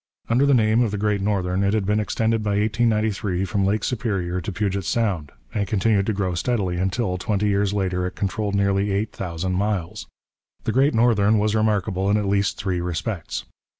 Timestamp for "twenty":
7.19-7.47